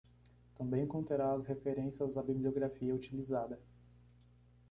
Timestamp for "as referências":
1.31-2.17